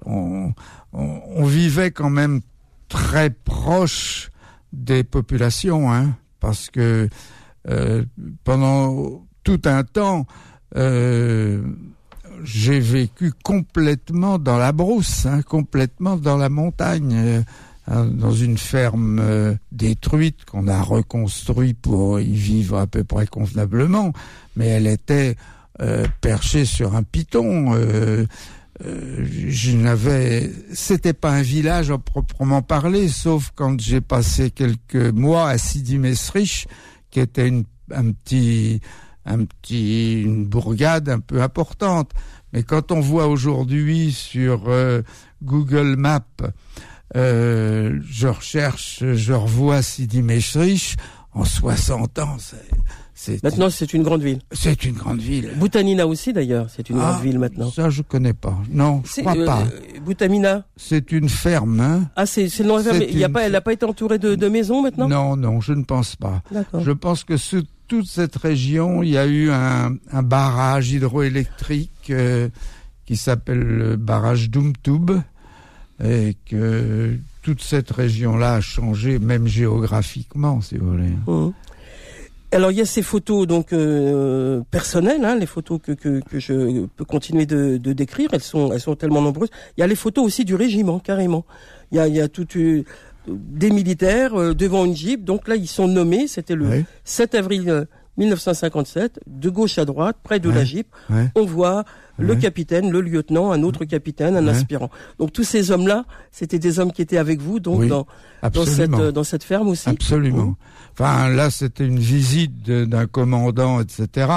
[0.06, 0.52] on,
[0.92, 2.42] on, on, vivait quand même
[2.88, 4.30] très proche
[4.72, 7.08] des populations, hein, parce que
[7.70, 8.04] euh,
[8.44, 10.26] pendant tout un temps,
[10.76, 11.62] euh,
[12.42, 17.42] j'ai vécu complètement dans la brousse, hein, complètement dans la montagne, euh,
[17.88, 24.12] hein, dans une ferme détruite qu'on a reconstruite pour y vivre à peu près convenablement,
[24.54, 25.36] mais elle était
[26.20, 27.74] perchée sur un piton.
[28.80, 35.48] Je n'avais, c'était pas un village à proprement parler, sauf quand j'ai passé quelques mois
[35.48, 36.66] à Sidi Mesrich,
[37.10, 38.80] qui était une, un petit
[39.26, 42.12] un petit, une bourgade un peu importante.
[42.52, 45.02] Mais quand on voit aujourd'hui sur euh,
[45.42, 46.22] Google Maps,
[47.16, 50.96] euh, je recherche, je revois Sidi Mesrich
[51.32, 52.36] en 60 ans.
[53.42, 54.40] Maintenant, c'est une grande ville.
[54.52, 55.50] C'est une grande ville.
[55.56, 57.70] Boutanina aussi, d'ailleurs, c'est une grande ah, ville maintenant.
[57.70, 58.56] Ça, je connais pas.
[58.70, 59.64] Non, je crois euh, pas.
[60.04, 60.64] Boutamina.
[60.76, 61.80] C'est une ferme.
[61.80, 62.10] Hein.
[62.16, 64.48] Ah, c'est, c'est le Il y a pas, elle n'a pas été entourée de, de
[64.48, 65.08] maisons maintenant?
[65.08, 66.42] Non, non, je ne pense pas.
[66.78, 69.90] Je pense que ce toute cette région, il y a eu un,
[70.22, 72.48] barrage hydroélectrique euh,
[73.04, 75.10] qui s'appelle le barrage d'Umtub
[76.02, 81.12] et que toute cette région-là a changé, même géographiquement, si vous voulez.
[81.26, 81.50] Mmh.
[82.54, 86.86] Alors il y a ces photos donc euh, personnelles, hein, les photos que, que, je
[86.86, 88.30] peux continuer de, décrire.
[88.32, 89.50] Elles sont elles sont tellement nombreuses.
[89.76, 91.44] Il y a les photos aussi du régiment carrément.
[91.90, 92.84] Il y a il y a toute une,
[93.26, 95.24] des militaires euh, devant une jeep.
[95.24, 96.28] Donc là, ils sont nommés.
[96.28, 97.86] C'était le 7 avril
[98.16, 100.86] 1957, euh, de gauche à droite, près de la jeep.
[101.34, 101.84] On voit
[102.18, 104.90] le capitaine, le lieutenant, un autre capitaine, un aspirant.
[105.18, 108.06] Donc tous ces hommes-là, c'était des hommes qui étaient avec vous, donc dans,
[108.42, 109.88] dans, cette, dans cette ferme aussi.
[109.88, 110.56] Absolument.
[110.92, 114.28] Enfin, là, c'était une visite d'un commandant, etc.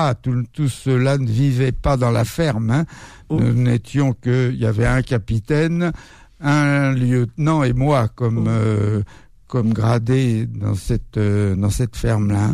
[0.54, 2.72] Tous ceux-là ne vivaient pas dans la ferme.
[2.72, 2.86] Hein.
[3.30, 5.92] Nous n'étions que, il y avait un capitaine,
[6.42, 8.50] un lieutenant et moi comme oh.
[8.50, 9.04] euh,
[9.48, 12.52] comme gradé dans cette euh, dans cette ferme là.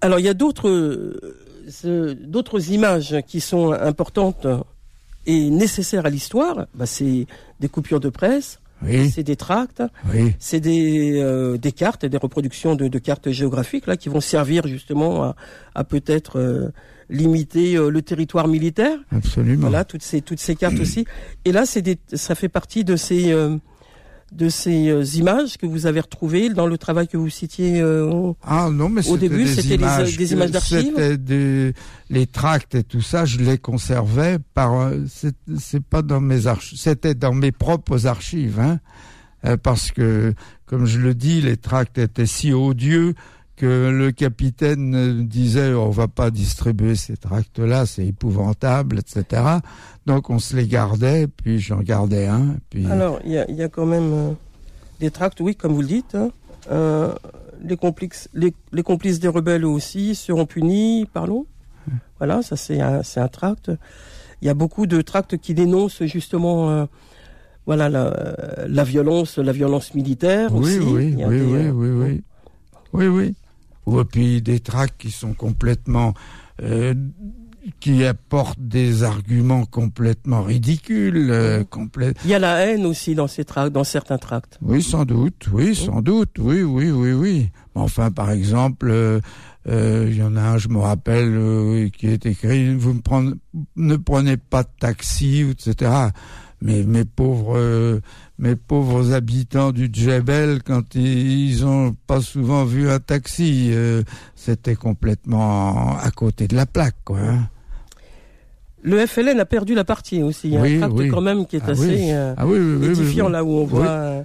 [0.00, 4.46] Alors il y a d'autres euh, d'autres images qui sont importantes
[5.26, 6.66] et nécessaires à l'histoire.
[6.74, 7.26] Bah, c'est
[7.60, 8.60] des coupures de presse.
[8.80, 9.10] Oui.
[9.10, 9.82] C'est des tracts,
[10.14, 10.36] oui.
[10.38, 15.24] c'est des, des cartes, des reproductions de, de, cartes géographiques là qui vont servir justement
[15.24, 15.36] à,
[15.74, 16.70] à peut-être
[17.10, 18.98] limiter euh, le territoire militaire.
[19.10, 19.68] Absolument.
[19.68, 21.06] Voilà, toutes ces toutes ces cartes aussi.
[21.44, 23.56] Et là, c'est des, ça fait partie de ces euh,
[24.32, 27.80] de ces euh, images que vous avez retrouvées dans le travail que vous citiez
[28.42, 30.92] ah, non, mais au début, c'était des, des images d'archives.
[30.96, 31.72] C'était
[32.10, 34.90] les tracts et tout ça, je les conservais par
[35.58, 40.34] c'est pas dans mes archives, c'était dans mes propres archives hein, parce que
[40.66, 43.14] comme je le dis, les tracts étaient si odieux
[43.58, 49.42] que le capitaine disait on va pas distribuer ces tracts-là, c'est épouvantable, etc.
[50.06, 52.56] Donc on se les gardait, puis j'en gardais un.
[52.70, 52.86] Puis...
[52.86, 54.32] Alors il y a, y a, quand même euh,
[55.00, 56.14] des tracts, oui, comme vous le dites.
[56.14, 56.30] Hein.
[56.70, 57.12] Euh,
[57.62, 61.46] les, complices, les, les, complices des rebelles aussi seront punis, parlons.
[62.18, 63.72] Voilà, ça c'est un, c'est un tract.
[64.40, 66.84] Il y a beaucoup de tracts qui dénoncent justement euh,
[67.66, 68.36] voilà la,
[68.68, 70.78] la, violence, la violence militaire oui, aussi.
[70.78, 72.22] Oui, oui, oui, oui, oui, oui,
[72.92, 73.34] oui, oui
[73.88, 76.12] ou puis des tracts qui sont complètement
[76.62, 76.94] euh,
[77.80, 81.28] qui apportent des arguments complètement ridicules.
[81.30, 81.64] Euh,
[82.24, 84.58] Il y a la haine aussi dans ces tracts, dans certains tracts.
[84.62, 87.48] Oui, sans doute, oui, sans doute, oui, oui, oui, oui.
[87.74, 89.20] Enfin, par exemple, euh,
[89.66, 93.32] il y en a un, je me rappelle, qui est écrit "Vous ne prenez,
[93.76, 95.90] ne prenez pas de taxi", etc.
[96.60, 98.00] Mais mes pauvres
[98.38, 104.02] mes pauvres habitants du Djebel, quand ils ont pas souvent vu un taxi, euh,
[104.36, 107.18] c'était complètement à côté de la plaque, quoi.
[107.18, 107.48] Hein.
[108.82, 110.48] Le FLN a perdu la partie aussi.
[110.48, 112.46] Il y a un tract quand même qui est ah assez euh, ah
[112.84, 114.22] édifiant là où on voit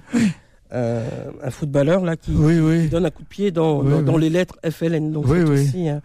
[0.74, 5.12] euh, un footballeur là qui, donne un coup de pied dans, dans, les lettres FLN.
[5.12, 6.00] Donc c'est aussi hein,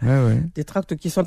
[0.54, 1.24] des tracts qui sont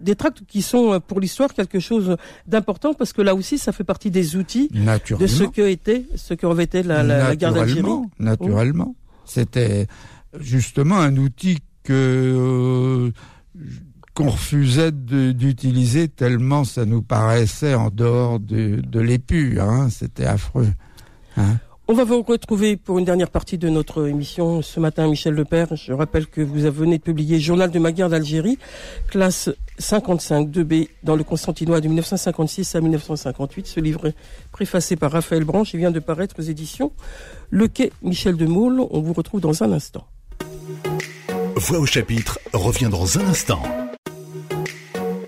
[0.00, 3.72] des, tracts qui sont euh, pour l'histoire quelque chose d'important parce que là aussi ça
[3.72, 7.90] fait partie des outils de ce que était ce que revêtait la, la, guerre d'Algérie.
[8.18, 8.94] Naturellement,
[9.26, 9.86] c'était
[10.40, 13.10] justement un outil que euh,
[14.14, 19.60] qu'on refusait d'utiliser tellement ça nous paraissait en dehors de, de l'épu.
[19.60, 20.72] Hein, c'était affreux.
[21.36, 21.58] Hein.
[21.88, 25.76] On va vous retrouver pour une dernière partie de notre émission ce matin, Michel Lepère.
[25.76, 28.58] Je rappelle que vous venez de publier Journal de ma guerre d'Algérie,
[29.06, 33.68] classe 55 2B dans le Constantinois de 1956 à 1958.
[33.68, 34.14] Ce livre est
[34.50, 36.90] préfacé par Raphaël Branche et vient de paraître aux éditions
[37.50, 38.80] Le Quai Michel de Moule.
[38.90, 40.08] On vous retrouve dans un instant.
[41.54, 43.62] Voix au chapitre revient dans un instant.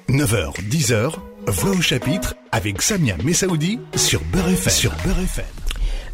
[0.09, 1.12] 9h, 10h,
[1.47, 4.71] Voix au chapitre avec Samia Messaoudi sur Beurre.
[4.71, 5.21] Sur Beurre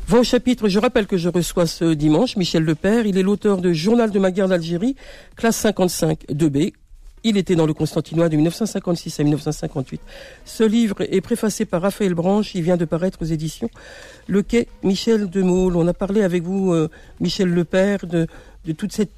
[0.07, 3.07] Voix au chapitre, je rappelle que je reçois ce dimanche Michel Lepère.
[3.07, 4.97] Il est l'auteur de Journal de ma guerre d'Algérie,
[5.35, 6.75] classe 55 2B.
[7.23, 10.03] Il était dans le Constantinois de 1956 à 1958.
[10.45, 12.55] Ce livre est préfacé par Raphaël Branche.
[12.55, 13.71] Il vient de paraître aux éditions
[14.27, 15.75] Le Quai Michel de Maul.
[15.75, 16.91] On a parlé avec vous, euh,
[17.21, 18.27] Michel Lepère, de,
[18.67, 19.13] de toute cette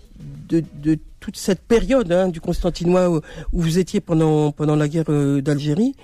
[0.48, 3.20] de, de, toute cette période hein, du Constantinois où,
[3.52, 5.96] vous étiez pendant pendant la guerre euh, d'Algérie.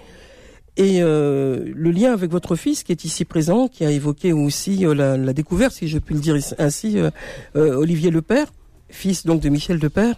[0.77, 4.87] Et euh, le lien avec votre fils qui est ici présent, qui a évoqué aussi
[4.87, 7.11] euh, la, découverte, si je puis le dire ainsi, euh,
[7.55, 8.47] Olivier Lepère,
[8.89, 10.15] fils donc de Michel Lepère.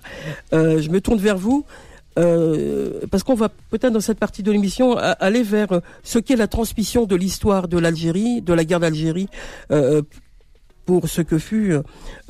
[0.53, 1.65] je me tourne vers vous.
[2.15, 7.05] parce qu'on va peut-être dans cette partie de l'émission aller vers ce qu'est la transmission
[7.05, 9.29] de l'histoire de l'Algérie, de la guerre d'Algérie,
[10.85, 11.75] pour ce que fut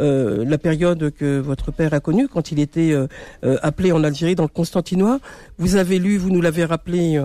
[0.01, 3.07] euh, la période que votre père a connue quand il était euh,
[3.45, 5.21] euh, appelé en Algérie dans le Constantinois.
[5.59, 7.23] Vous avez lu, vous nous l'avez rappelé,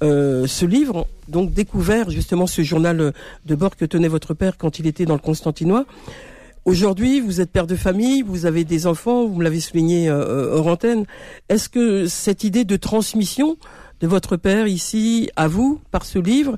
[0.00, 3.12] ce livre, donc découvert justement ce journal
[3.46, 5.86] de bord que tenait votre père quand il était dans le Constantinois.
[6.64, 10.68] Aujourd'hui, vous êtes père de famille, vous avez des enfants, vous me l'avez souligné hors
[10.68, 11.04] antenne.
[11.48, 13.56] Est-ce que cette idée de transmission
[14.00, 16.56] de votre père ici à vous par ce livre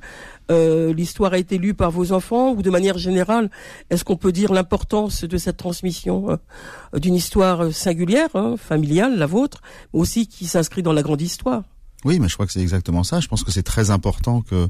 [0.50, 3.50] euh, l'histoire a été lue par vos enfants ou de manière générale,
[3.88, 9.26] est-ce qu'on peut dire l'importance de cette transmission euh, d'une histoire singulière, hein, familiale, la
[9.26, 9.60] vôtre,
[9.94, 11.62] mais aussi qui s'inscrit dans la grande histoire?
[12.04, 13.20] Oui, mais je crois que c'est exactement ça.
[13.20, 14.68] Je pense que c'est très important que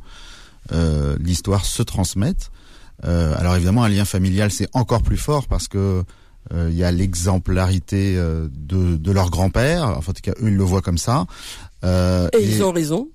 [0.73, 2.51] euh, l'histoire se transmette.
[3.03, 6.05] alors évidemment, un lien familial, c'est encore plus fort parce que
[6.53, 9.85] il y a l'exemplarité de, de, leur grand-père.
[9.85, 11.27] Enfin, en tout cas, eux, ils le voient comme ça.
[11.85, 13.09] et, ils ont raison.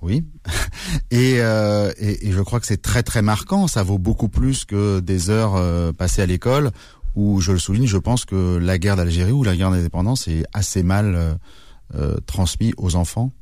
[0.00, 0.24] Oui,
[1.12, 3.66] euh, et, et, je crois que c'est très très marquant.
[3.66, 6.70] Ça vaut beaucoup plus que des heures euh, passées à l'école.
[7.16, 10.44] Où je le souligne, je pense que la guerre d'Algérie ou la guerre d'indépendance est
[10.52, 11.38] assez mal
[11.96, 13.32] euh, transmise aux enfants.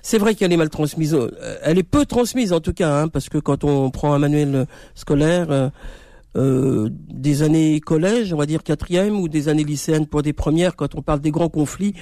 [0.00, 1.16] C'est vrai qu'elle est mal transmise.
[1.62, 4.66] Elle est peu transmise en tout cas, hein, parce que quand on prend un manuel
[4.94, 5.72] scolaire.
[6.34, 10.94] des années collège, on va dire quatrième, ou des années lycéennes pour des premières, quand
[10.94, 11.94] on parle des grands conflits,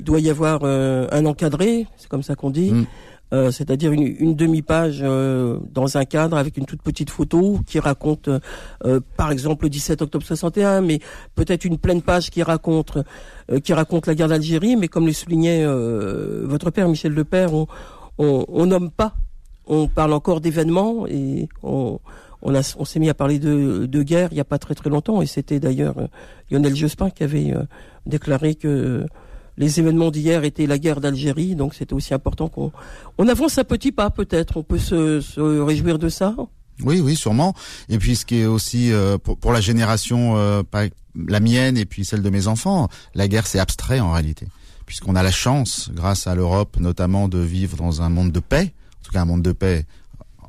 [0.00, 2.72] il doit y avoir un encadré, c'est comme ça qu'on dit.
[2.72, 2.86] Mm.
[3.32, 8.28] Euh, c'est-à-dire une, demi-page euh, dans un cadre avec une toute petite photo qui raconte,
[8.84, 11.00] euh, par exemple, le 17 octobre 61, mais
[11.34, 12.98] peut-être une pleine page qui raconte
[13.62, 17.66] qui raconte la guerre d'Algérie, mais comme le soulignait votre père Michel Lepère, on,
[18.16, 19.14] on, nomme pas,
[19.66, 21.98] on parle encore d'événements et on
[22.40, 24.88] on, on s'est mis à parler de, de guerre il n'y a pas très très
[24.88, 25.20] longtemps.
[25.20, 25.96] Et c'était d'ailleurs
[26.50, 27.52] Lionel Jospin qui avait
[28.06, 29.06] déclaré que
[29.56, 32.72] les événements d'hier étaient la guerre d'Algérie, donc c'était aussi important qu'on
[33.18, 34.56] on avance un petit pas peut-être.
[34.56, 36.34] On peut se, réjouir de ça.
[36.80, 37.54] Oui, oui, sûrement.
[37.88, 40.62] Et puis ce qui est aussi euh, pour, la génération, euh,
[41.14, 44.48] la mienne et puis celle de mes enfants, la guerre c'est abstrait en réalité,
[44.86, 48.72] puisqu'on a la chance, grâce à l'Europe notamment, de vivre dans un monde de paix,
[49.00, 49.86] en tout cas un monde de paix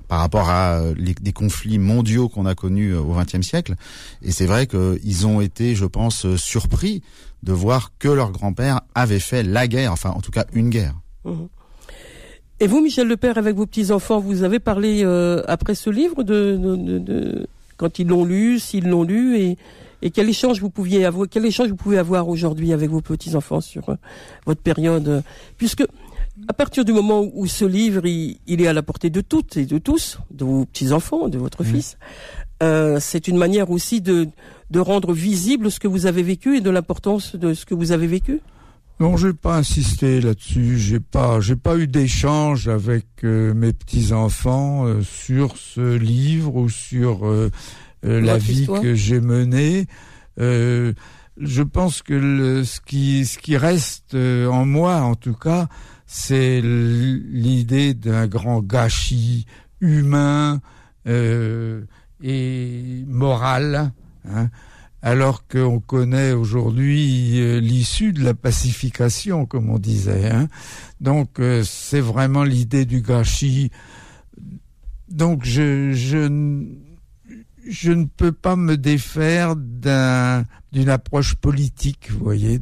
[0.08, 3.76] par rapport à euh, des conflits mondiaux qu'on a connus au XXe siècle.
[4.22, 7.02] Et c'est vrai qu'ils ont été, je pense, surpris
[7.46, 10.96] de voir que leur grand-père avait fait la guerre, enfin en tout cas une guerre.
[11.24, 11.48] Mhm.
[12.60, 16.58] Et vous, Michel Lepère, avec vos petits-enfants, vous avez parlé euh, après ce livre de,
[16.58, 19.58] de, de, quand ils l'ont lu, s'ils l'ont lu, et,
[20.02, 23.60] et quel échange vous pouviez avoir, quel échange vous pouvez avoir aujourd'hui avec vos petits-enfants
[23.60, 23.96] sur euh,
[24.46, 25.22] votre période,
[25.58, 25.84] puisque
[26.48, 29.66] à partir du moment où ce livre il, est à la portée de toutes et
[29.66, 31.98] de tous, de vos petits-enfants, de votre fils,
[32.64, 34.28] euh, c'est une manière aussi de
[34.72, 37.92] de rendre visible ce que vous avez vécu et de l'importance de ce que vous
[37.92, 38.42] avez vécu
[39.00, 40.78] Non, je n'ai pas insisté là-dessus.
[40.80, 46.56] J'ai pas, j'ai pas eu d'échange avec euh, mes petits enfants euh, sur ce livre
[46.56, 47.52] ou sur euh,
[48.04, 49.88] la vie que j'ai menée.
[50.38, 55.68] je pense que le, ce qui, ce qui reste en moi, en tout cas,
[56.06, 59.46] c'est l'idée d'un grand gâchis
[59.82, 60.62] humain
[62.22, 63.92] et moral
[64.30, 64.50] Hein,
[65.02, 70.32] alors qu'on connaît aujourd'hui euh, l'issue de la pacification, comme on disait.
[70.32, 70.48] Hein.
[71.00, 73.70] Donc euh, c'est vraiment l'idée du gâchis.
[75.10, 82.60] Donc je, ne peux pas me défaire d'une approche politique, vous voyez.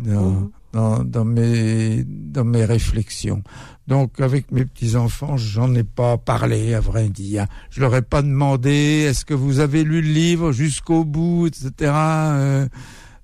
[0.74, 3.44] Dans, dans, mes, dans mes réflexions.
[3.88, 7.46] Donc avec mes petits-enfants, j'en ai pas parlé, à vrai dire.
[7.70, 11.92] Je leur ai pas demandé est-ce que vous avez lu le livre jusqu'au bout, etc.
[11.94, 12.68] Euh,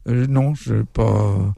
[0.08, 1.54] euh, non, je pas.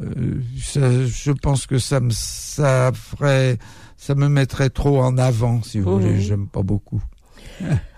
[0.00, 3.58] Euh, je pense que ça me ça ferait
[3.96, 6.20] ça me mettrait trop en avant, si vous voulez.
[6.20, 7.02] J'aime pas beaucoup.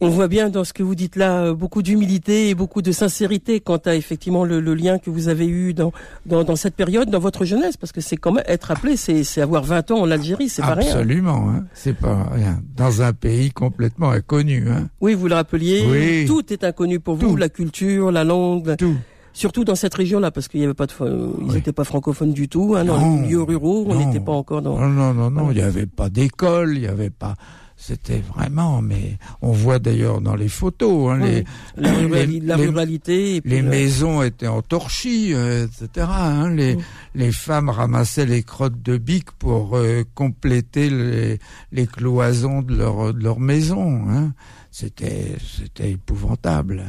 [0.00, 2.82] Oui, On voit bien dans ce que vous dites là euh, beaucoup d'humilité et beaucoup
[2.82, 5.92] de sincérité quant à effectivement le, lien que vous avez eu dans,
[6.26, 9.64] dans, cette période, dans votre jeunesse, parce que c'est quand même être appelé, c'est avoir
[9.64, 10.90] 20 ans en Algérie, c'est pas rien.
[10.92, 11.64] Absolument, hein.
[11.74, 12.60] c'est pas rien.
[12.76, 14.66] Dans un pays complètement inconnu.
[14.70, 14.88] Hein.
[15.00, 18.76] Oui, vous le rappeliez, tout est inconnu pour vous, la culture, la langue.
[18.76, 18.96] Tout.
[19.32, 20.92] Surtout dans cette région-là, parce qu'il y avait pas de,
[21.40, 22.74] ils n'étaient pas francophones du tout.
[22.76, 24.76] Hein, dans les milieux ruraux, on n'était pas encore dans.
[24.78, 25.50] Non, non, non, non.
[25.50, 27.36] Il n'y avait pas d'école, il n'y avait pas.
[27.82, 31.44] C'était vraiment, mais on voit d'ailleurs dans les photos, hein, les,
[31.78, 33.40] la, ruralité.
[33.42, 36.06] les maisons étaient en torchis, euh, etc.
[36.10, 36.76] Hein, les,
[37.14, 41.38] les femmes ramassaient les crottes de bique pour euh, compléter les,
[41.72, 44.04] les, cloisons de leur, de leur maison.
[44.10, 44.34] Hein.
[44.70, 46.84] C'était, c'était épouvantable.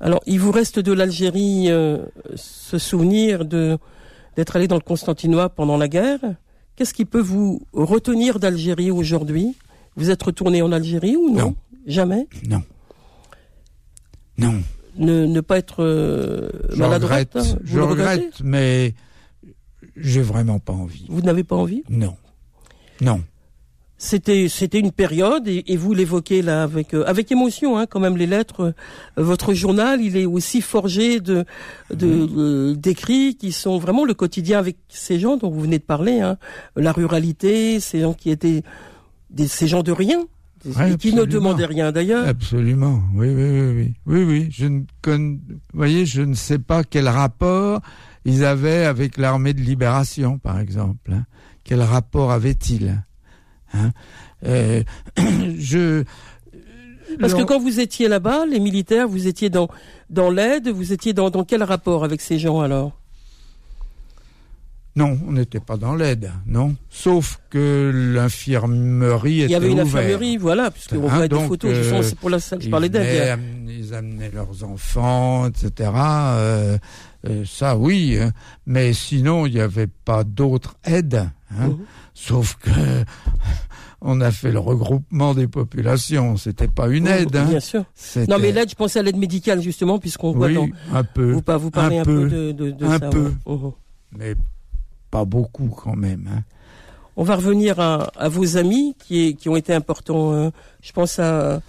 [0.00, 1.98] Alors, il vous reste de l'Algérie euh,
[2.34, 3.76] ce souvenir de
[4.36, 6.20] d'être allé dans le Constantinois pendant la guerre.
[6.76, 9.56] Qu'est-ce qui peut vous retenir d'Algérie aujourd'hui?
[9.98, 11.54] Vous êtes retourné en Algérie ou non,
[11.86, 12.62] Jamais Non.
[14.38, 14.62] Non.
[14.96, 18.94] Ne, ne pas être euh, maladroite hein, Je regrette, mais
[19.96, 21.04] j'ai vraiment pas envie.
[21.08, 22.16] Vous n'avez pas envie Non.
[23.00, 23.22] Non.
[24.00, 28.16] C'était c'était une période et, vous l'évoquez là avec euh, avec émotion hein, quand même
[28.16, 28.60] les lettres.
[28.60, 28.72] Euh,
[29.16, 31.44] votre journal il est aussi forgé de
[31.92, 36.20] de d'écrits qui sont vraiment le quotidien avec ces gens dont vous venez de parler.
[36.20, 36.38] Hein,
[36.76, 38.62] la ruralité, ces gens qui étaient
[39.46, 40.26] ces gens de rien,
[40.98, 42.26] qui ne demandaient rien d'ailleurs.
[42.26, 44.48] Absolument, oui, oui, oui, oui, oui, oui.
[44.50, 47.80] Je ne vous voyez, je ne sais pas quel rapport
[48.24, 51.12] ils avaient avec l'armée de libération, par exemple.
[51.12, 51.24] Hein.
[51.64, 53.02] Quel rapport avaient-ils
[53.74, 53.92] hein
[54.46, 54.82] euh,
[55.58, 56.04] Je
[57.20, 59.68] parce que quand vous étiez là-bas, les militaires, vous étiez dans
[60.10, 62.92] dans l'aide, vous étiez dans dans quel rapport avec ces gens alors?
[64.98, 66.74] Non, on n'était pas dans l'aide, non.
[66.90, 71.70] Sauf que l'infirmerie était Il y avait une infirmerie, voilà, puisqu'on hein, voit des photos,
[71.72, 73.38] euh, c'est pour la salle, je parlais d'aide.
[73.68, 75.92] Ils amenaient leurs enfants, etc.
[75.94, 76.78] Euh,
[77.28, 78.18] euh, ça, oui.
[78.20, 78.32] Hein.
[78.66, 81.30] Mais sinon, il n'y avait pas d'autre aide.
[81.52, 81.68] Hein.
[81.68, 81.78] Mhm.
[82.12, 82.70] Sauf que
[84.00, 86.36] on a fait le regroupement des populations.
[86.36, 87.36] C'était pas une aide.
[87.36, 87.44] Hein.
[87.44, 87.84] Bien sûr.
[88.28, 90.66] Non, mais l'aide, je pensais à l'aide médicale justement, puisqu'on voit dans...
[90.92, 91.30] un peu.
[91.30, 93.10] Vous, vous parlez un, peu, de, de, de un ça.
[93.10, 93.32] peu.
[93.46, 93.72] Mhm.
[94.16, 94.34] Mais
[95.10, 96.28] pas beaucoup quand même.
[96.32, 96.42] Hein.
[97.20, 100.32] On va revenir à, vos amis qui, qui ont été importants.
[100.34, 101.60] Euh, je pense à,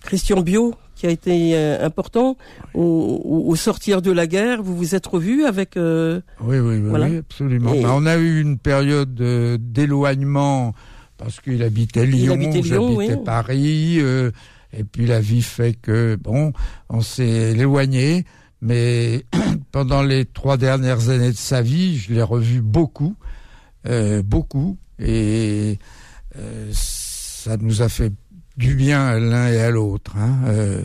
[0.00, 2.38] Christian Bio qui a été euh, important
[2.72, 4.62] au, sortir de la guerre.
[4.62, 5.76] Vous vous êtes revu avec.
[5.76, 7.72] Euh, oui, oui, oui, absolument.
[7.82, 10.74] Bah, on a eu une période d'éloignement
[11.18, 16.54] parce qu'il habitait Lyon, j'habitais Paris, et puis la vie fait que bon,
[16.88, 18.24] on s'est éloigné
[18.60, 19.24] mais
[19.72, 23.16] pendant les trois dernières années de sa vie, je l'ai revu beaucoup,
[23.86, 25.78] euh, beaucoup, et
[26.36, 28.12] euh, ça nous a fait
[28.56, 30.16] du bien l'un et à l'autre.
[30.16, 30.40] Hein.
[30.46, 30.82] Euh,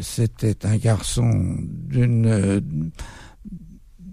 [0.00, 2.60] C'était un garçon d'une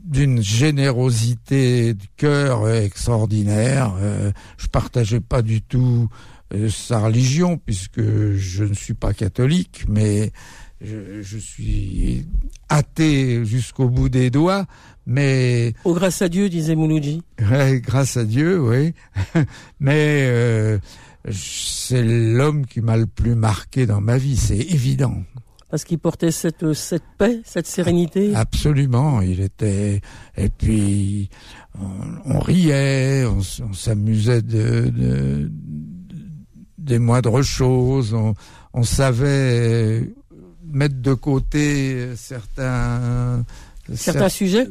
[0.05, 3.95] d'une générosité de cœur extraordinaire.
[3.99, 6.09] Euh, je partageais pas du tout
[6.53, 8.01] euh, sa religion puisque
[8.35, 10.31] je ne suis pas catholique, mais
[10.81, 12.25] je, suis
[12.69, 14.65] athée jusqu'au bout des doigts,
[15.05, 15.73] mais...
[15.83, 17.21] Oh, grâce à Dieu, disait Mouloudji.
[17.39, 18.93] grâce à Dieu, oui.
[19.79, 20.77] mais euh,
[21.31, 25.23] c'est l'homme qui m'a le plus marqué dans ma vie, c'est évident.
[25.69, 30.01] Parce qu'il portait cette, cette paix, cette sérénité Absolument, il était...
[30.37, 31.29] Et puis,
[32.25, 33.41] on, riait, on,
[33.73, 35.51] s'amusait de, de,
[36.77, 38.33] des moindres choses, on,
[38.73, 40.13] on savait
[40.75, 43.43] mettre de côté certains
[43.93, 44.67] certains sujets?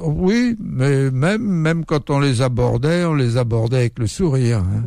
[0.00, 4.84] Oui mais même même quand on les abordait on les abordait avec le sourire hein.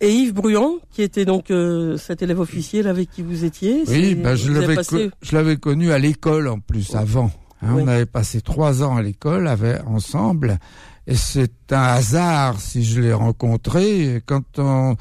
[0.00, 4.14] et Yves Bruand qui était donc euh, cet élève officiel avec qui vous étiez oui
[4.14, 4.76] ben, je l'avais
[5.22, 7.30] je l'avais connu à l'école en plus avant
[7.62, 7.74] hein.
[7.76, 10.58] on avait passé trois ans à l'école avec ensemble
[11.06, 14.96] et c'est un hasard si je l'ai rencontré quand on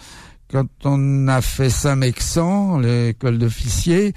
[0.52, 4.14] quand on a fait Saint-Mexan, l'école d'officiers,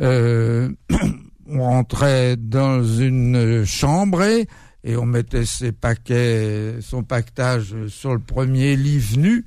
[0.00, 0.70] euh,
[1.48, 8.76] on rentrait dans une chambre et on mettait ses paquets, son pactage sur le premier
[8.76, 9.44] lit venu.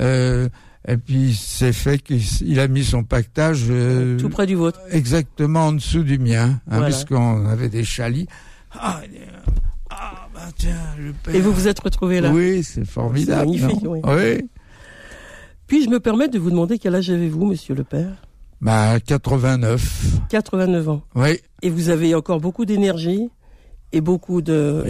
[0.00, 0.48] Euh,
[0.88, 5.68] et puis c'est fait qu'il a mis son pactage euh, tout près du vôtre, exactement
[5.68, 8.28] en dessous du mien, hein, puisqu'on avait des chalis.
[8.72, 9.00] Ah,
[9.90, 11.34] ah bah tiens, le père.
[11.34, 12.30] Et vous vous êtes retrouvé là.
[12.30, 13.50] Oui, c'est formidable.
[13.50, 13.84] magnifique.
[13.84, 14.00] Oui.
[14.04, 14.48] oui.
[15.66, 18.26] Puis-je me permettre de vous demander quel âge avez-vous, monsieur le père?
[18.60, 20.20] Bah 89.
[20.30, 21.02] 89 ans.
[21.14, 21.40] Oui.
[21.62, 23.28] Et vous avez encore beaucoup d'énergie
[23.92, 24.84] et beaucoup de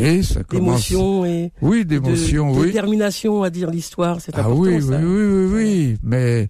[0.50, 2.66] d'émotions et oui d'émotions de, oui.
[2.68, 4.98] détermination à dire l'histoire c'est ah important oui, ça.
[4.98, 5.98] oui oui oui oui.
[6.02, 6.48] Mais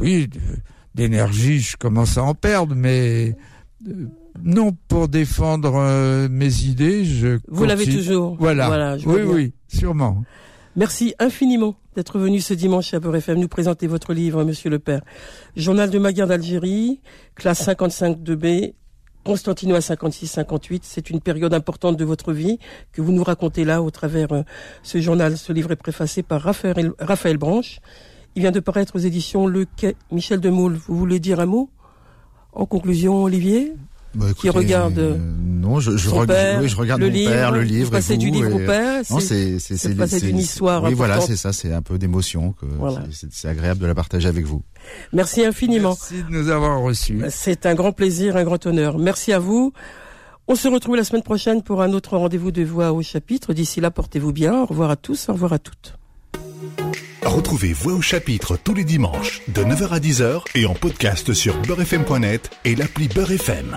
[0.00, 0.30] oui
[0.94, 3.36] d'énergie je commence à en perdre mais
[3.86, 4.06] euh,
[4.42, 8.36] non pour défendre euh, mes idées je vous l'avez toujours.
[8.38, 10.22] Voilà, voilà oui oui sûrement
[10.76, 14.78] merci infiniment d'être venu ce dimanche à Beurre FM nous présenter votre livre Monsieur le
[14.78, 15.02] Père
[15.56, 17.00] Journal de ma guerre d'Algérie
[17.34, 18.74] classe 55 2B
[19.24, 22.60] Constantinois 56-58, c'est une période importante de votre vie
[22.92, 24.42] que vous nous racontez là au travers euh,
[24.84, 25.36] ce journal.
[25.36, 27.80] Ce livre est préfacé par Raphaël, Raphaël Branche.
[28.36, 29.96] Il vient de paraître aux éditions Le Quai.
[30.12, 31.70] Michel Demoule, vous voulez dire un mot?
[32.52, 33.74] En conclusion, Olivier?
[34.14, 37.30] Bah, qui regarde euh, non je, je, regarde, père, oui, je regarde le mon livre,
[37.30, 40.28] père le livre passer et vous, du livre et, au père non c'est c'est c'est
[40.28, 40.96] une histoire oui importante.
[40.96, 43.02] voilà c'est ça c'est un peu d'émotion que voilà.
[43.10, 44.62] c'est agréable de la partager avec vous
[45.12, 49.32] merci infiniment merci de nous avoir reçus c'est un grand plaisir un grand honneur merci
[49.32, 49.72] à vous
[50.48, 53.52] on se retrouve la semaine prochaine pour un autre rendez-vous de Voix au chapitre.
[53.52, 54.62] D'ici là, portez-vous bien.
[54.62, 55.96] Au revoir à tous, au revoir à toutes.
[57.24, 61.60] Retrouvez Voix au chapitre tous les dimanches de 9h à 10h et en podcast sur
[61.62, 63.74] beurrefm.net et l'appli Beurrefm.